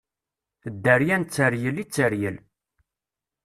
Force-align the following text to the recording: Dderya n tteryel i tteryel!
Dderya 0.73 1.17
n 1.19 1.23
tteryel 1.25 1.77
i 1.83 1.85
tteryel! 1.85 2.37